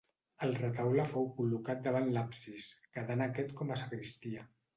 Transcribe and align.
El 0.45 0.53
retaule 0.59 1.03
fou 1.11 1.27
col·locat 1.35 1.83
davant 1.89 2.09
l'absis, 2.15 2.65
quedant 2.97 3.23
aquest 3.27 3.55
com 3.61 3.71
a 3.71 3.79
sagristia. 3.85 4.49